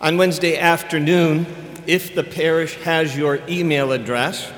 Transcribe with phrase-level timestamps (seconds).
[0.00, 1.44] On Wednesday afternoon,
[1.88, 4.48] if the parish has your email address,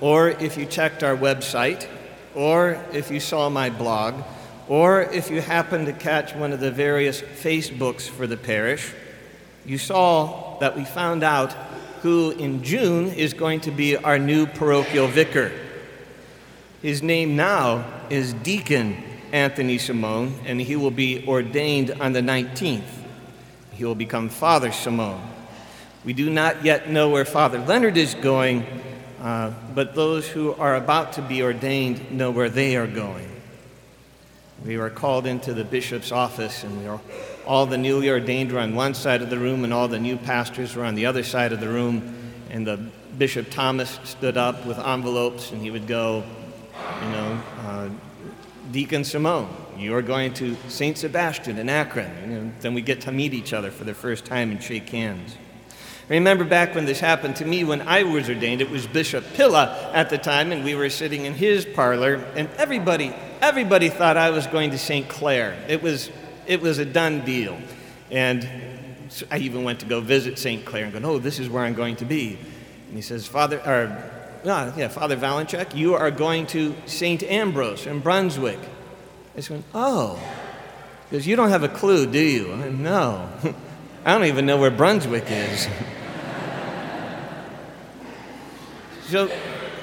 [0.00, 1.86] or if you checked our website,
[2.34, 4.24] or if you saw my blog,
[4.66, 8.92] or if you happened to catch one of the various Facebooks for the parish,
[9.64, 11.52] you saw that we found out
[12.02, 15.52] who in June is going to be our new parochial vicar.
[16.82, 19.00] His name now is Deacon
[19.30, 22.99] Anthony Simone, and he will be ordained on the 19th.
[23.80, 25.26] He will become Father Simone.
[26.04, 28.66] We do not yet know where Father Leonard is going,
[29.22, 33.26] uh, but those who are about to be ordained know where they are going.
[34.66, 37.00] We were called into the bishop's office, and we were,
[37.46, 40.18] all the newly ordained were on one side of the room, and all the new
[40.18, 42.34] pastors were on the other side of the room.
[42.50, 42.76] And the
[43.16, 46.22] Bishop Thomas stood up with envelopes, and he would go,
[47.02, 47.88] you know, uh,
[48.72, 49.48] Deacon Simone,
[49.80, 50.96] you are going to St.
[50.98, 52.10] Sebastian in Akron.
[52.10, 55.36] And then we get to meet each other for the first time and shake hands.
[56.10, 59.24] I remember back when this happened to me when I was ordained, it was Bishop
[59.34, 64.16] Pilla at the time, and we were sitting in his parlor, and everybody, everybody thought
[64.16, 65.08] I was going to St.
[65.08, 65.56] Clare.
[65.68, 66.10] It was,
[66.48, 67.56] it was a done deal.
[68.10, 68.48] And
[69.30, 70.64] I even went to go visit St.
[70.64, 72.38] Clare and go, oh, this is where I'm going to be.
[72.88, 74.10] And he says, Father, or,
[74.44, 77.22] no, yeah, Father Valencheck, you are going to St.
[77.22, 78.58] Ambrose in Brunswick.
[79.36, 80.18] I said, oh.
[81.08, 82.52] Because you don't have a clue, do you?
[82.52, 83.28] I said, no.
[84.04, 85.68] I don't even know where Brunswick is.
[89.08, 89.30] so,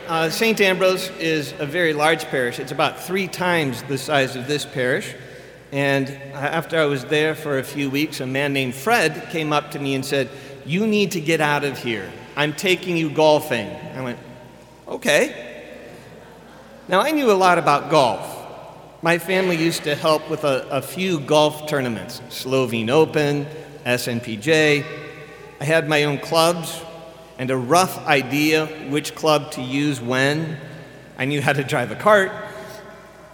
[0.08, 0.60] uh, St.
[0.62, 2.60] Ambrose is a very large parish.
[2.60, 5.14] It's about three times the size of this parish.
[5.72, 9.72] And after I was there for a few weeks, a man named Fred came up
[9.72, 10.30] to me and said,
[10.66, 12.10] You need to get out of here.
[12.38, 13.70] I'm taking you golfing.
[13.70, 14.20] I went,
[14.88, 15.44] Okay.
[16.88, 18.37] Now, I knew a lot about golf.
[19.04, 23.46] My family used to help with a, a few golf tournaments Slovene Open,
[23.86, 24.84] SNPJ.
[25.62, 26.82] I had my own clubs
[27.38, 30.58] and a rough idea which club to use when.
[31.16, 32.32] I knew how to drive a cart.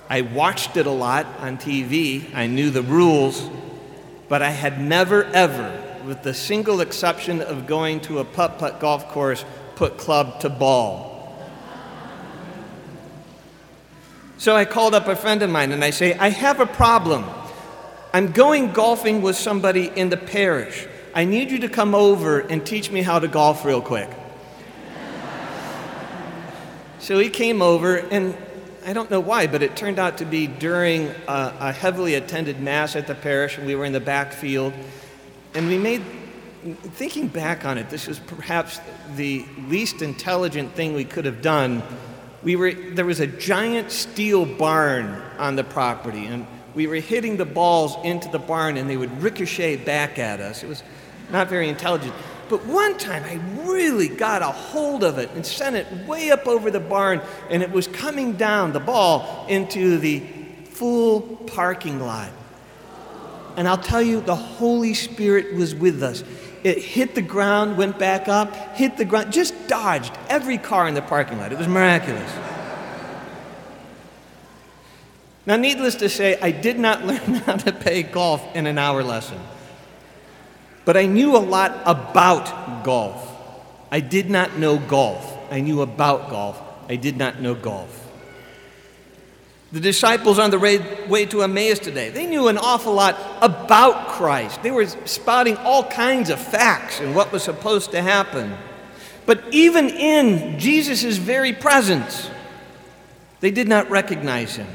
[0.09, 2.35] I watched it a lot on TV.
[2.35, 3.49] I knew the rules,
[4.27, 8.81] but I had never, ever, with the single exception of going to a putt putt
[8.81, 9.45] golf course,
[9.75, 11.12] put club to ball.
[14.43, 17.23] So I called up a friend of mine and I say, I have a problem.
[18.11, 20.85] I'm going golfing with somebody in the parish.
[21.15, 24.09] I need you to come over and teach me how to golf real quick.
[26.99, 28.37] so he came over, and
[28.85, 32.59] I don't know why, but it turned out to be during a, a heavily attended
[32.59, 34.73] mass at the parish, and we were in the back field.
[35.53, 36.03] And we made,
[36.95, 38.81] thinking back on it, this was perhaps
[39.15, 41.81] the least intelligent thing we could have done.
[42.43, 46.45] We were, there was a giant steel barn on the property, and
[46.75, 50.63] we were hitting the balls into the barn, and they would ricochet back at us.
[50.63, 50.83] It was
[51.31, 52.13] not very intelligent.
[52.49, 56.45] But one time I really got a hold of it and sent it way up
[56.45, 60.19] over the barn, and it was coming down, the ball, into the
[60.65, 62.31] full parking lot.
[63.55, 66.23] And I'll tell you, the Holy Spirit was with us.
[66.63, 70.93] It hit the ground, went back up, hit the ground, just dodged every car in
[70.93, 71.51] the parking lot.
[71.51, 72.31] It was miraculous.
[75.45, 79.03] Now, needless to say, I did not learn how to play golf in an hour
[79.03, 79.39] lesson.
[80.85, 83.29] But I knew a lot about golf.
[83.91, 85.37] I did not know golf.
[85.51, 86.61] I knew about golf.
[86.89, 88.02] I did not know golf.
[89.73, 94.61] The disciples on the way to Emmaus today, they knew an awful lot about Christ.
[94.61, 98.55] They were spouting all kinds of facts and what was supposed to happen.
[99.25, 102.29] But even in Jesus' very presence,
[103.39, 104.67] they did not recognize him.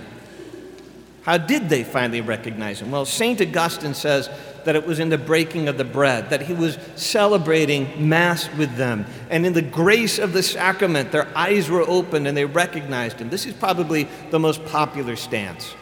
[1.23, 2.91] How did they finally recognize him?
[2.91, 3.41] Well, St.
[3.41, 4.31] Augustine says
[4.65, 8.77] that it was in the breaking of the bread, that he was celebrating Mass with
[8.77, 9.05] them.
[9.29, 13.31] And in the grace of the sacrament, their eyes were opened and they recognized him.
[13.31, 15.75] This is probably the most popular stance.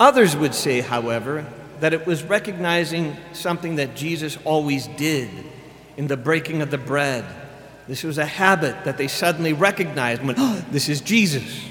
[0.00, 1.46] Others would say, however,
[1.80, 5.30] that it was recognizing something that Jesus always did
[5.96, 7.24] in the breaking of the bread.
[7.88, 11.64] This was a habit that they suddenly recognized when, oh, this is Jesus.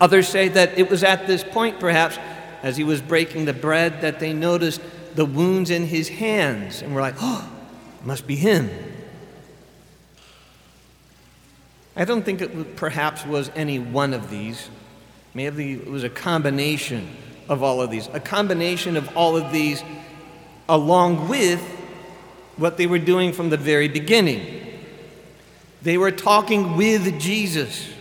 [0.00, 2.18] Others say that it was at this point, perhaps,
[2.62, 4.80] as he was breaking the bread that they noticed
[5.14, 7.50] the wounds in his hands and were like, oh,
[8.00, 8.70] it must be him.
[11.96, 14.68] I don't think it perhaps was any one of these.
[15.32, 17.08] Maybe it was a combination
[17.48, 19.82] of all of these, a combination of all of these
[20.68, 21.60] along with
[22.56, 24.62] what they were doing from the very beginning.
[25.82, 27.93] They were talking with Jesus.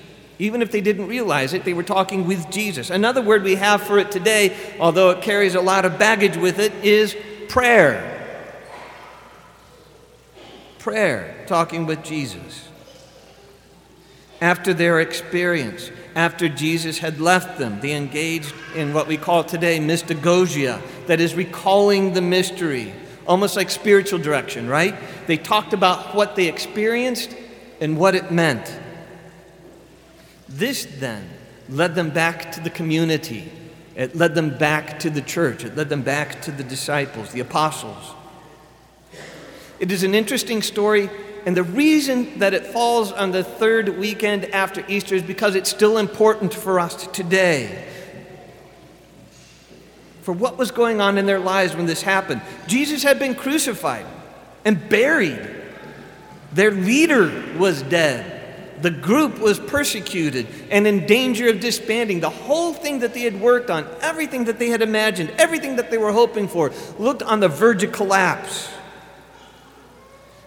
[0.44, 2.90] Even if they didn't realize it, they were talking with Jesus.
[2.90, 6.60] Another word we have for it today, although it carries a lot of baggage with
[6.60, 7.16] it, is
[7.48, 8.10] prayer.
[10.80, 12.68] prayer, talking with Jesus.
[14.42, 19.80] After their experience, after Jesus had left them, they engaged in what we call today
[19.80, 22.94] mystagogia, that is, recalling the mystery,
[23.26, 24.94] almost like spiritual direction, right?
[25.26, 27.34] They talked about what they experienced
[27.80, 28.83] and what it meant.
[30.54, 31.30] This then
[31.68, 33.52] led them back to the community.
[33.96, 35.64] It led them back to the church.
[35.64, 38.14] It led them back to the disciples, the apostles.
[39.80, 41.10] It is an interesting story,
[41.46, 45.70] and the reason that it falls on the third weekend after Easter is because it's
[45.70, 47.88] still important for us today.
[50.22, 52.42] For what was going on in their lives when this happened?
[52.68, 54.06] Jesus had been crucified
[54.64, 55.50] and buried.
[56.54, 58.33] Their leader was dead.
[58.84, 62.20] The group was persecuted and in danger of disbanding.
[62.20, 65.90] The whole thing that they had worked on, everything that they had imagined, everything that
[65.90, 68.70] they were hoping for, looked on the verge of collapse.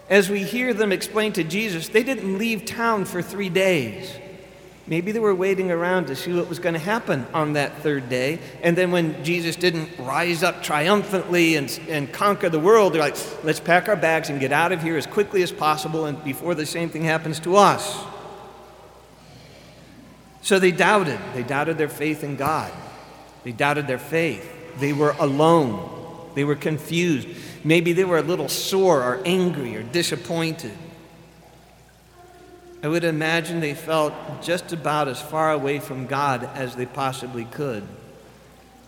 [0.07, 4.15] As we hear them explain to Jesus, they didn't leave town for three days.
[4.85, 8.07] Maybe they were waiting around to see what was going to happen on that third
[8.07, 8.37] day.
[8.61, 13.17] And then when Jesus didn't rise up triumphantly and, and conquer the world, they're like,
[13.43, 16.53] let's pack our bags and get out of here as quickly as possible and before
[16.53, 18.05] the same thing happens to us.
[20.47, 21.19] So they doubted.
[21.33, 22.71] They doubted their faith in God.
[23.43, 24.49] They doubted their faith.
[24.79, 26.31] They were alone.
[26.35, 27.27] They were confused.
[27.65, 30.71] Maybe they were a little sore or angry or disappointed.
[32.81, 37.43] I would imagine they felt just about as far away from God as they possibly
[37.43, 37.85] could.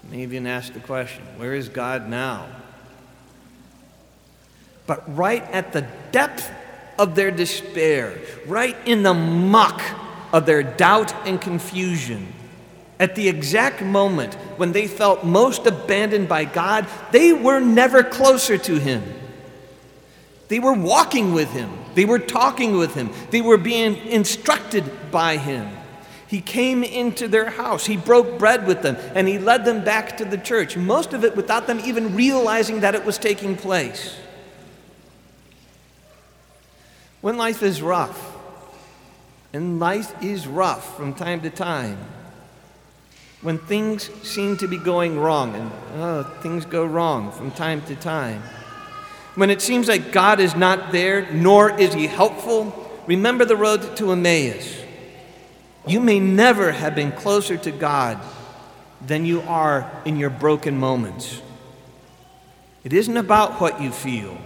[0.10, 2.48] Maybe even asked the question where is God now?
[4.88, 6.50] But right at the depth
[6.98, 9.82] of their despair, right in the muck
[10.32, 12.34] of their doubt and confusion,
[13.00, 18.58] at the exact moment when they felt most abandoned by God, they were never closer
[18.58, 19.04] to Him.
[20.50, 25.38] They were walking with Him, they were talking with Him, they were being instructed by
[25.38, 25.70] Him.
[26.28, 30.18] He came into their house, He broke bread with them, and He led them back
[30.18, 34.16] to the church, most of it without them even realizing that it was taking place.
[37.22, 38.29] When life is rough,
[39.54, 41.98] and life is rough from time to time,
[43.42, 47.96] when things seem to be going wrong, and oh, things go wrong from time to
[47.96, 48.42] time,
[49.36, 53.96] when it seems like God is not there, nor is He helpful, remember the road
[53.98, 54.82] to Emmaus.
[55.88, 58.20] You may never have been closer to God
[59.06, 61.42] than you are in your broken moments.
[62.84, 64.38] It isn't about what you feel.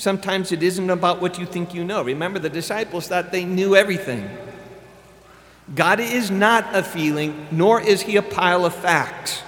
[0.00, 2.02] Sometimes it isn't about what you think you know.
[2.02, 4.30] Remember, the disciples thought they knew everything.
[5.74, 9.42] God is not a feeling, nor is He a pile of facts.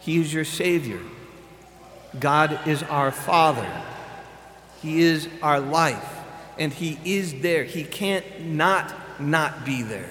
[0.00, 0.98] He is your Savior.
[2.18, 3.70] God is our Father.
[4.82, 6.12] He is our life.
[6.58, 7.62] And He is there.
[7.62, 10.10] He can't not not be there.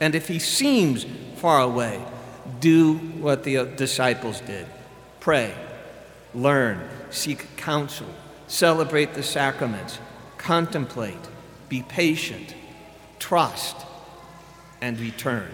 [0.00, 1.06] And if He seems
[1.36, 2.04] far away,
[2.58, 4.66] do what the disciples did
[5.20, 5.54] pray,
[6.42, 8.06] learn, seek counsel,
[8.46, 9.98] celebrate the sacraments,
[10.36, 11.28] contemplate,
[11.68, 12.54] be patient,
[13.18, 13.76] trust,
[14.80, 15.50] and return.